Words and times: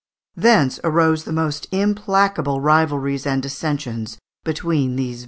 Thence 0.35 0.79
arose 0.83 1.25
the 1.25 1.31
most 1.31 1.67
implacable 1.71 2.59
rivalries 2.59 3.27
and 3.27 3.39
dissensions 3.39 4.17
between 4.43 4.95
these 4.95 4.97
various 4.97 5.13
parties. 5.13 5.19